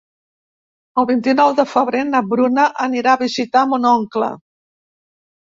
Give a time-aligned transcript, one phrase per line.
[1.01, 4.31] El vint-i-nou de febrer na Bruna anirà a visitar mon oncle.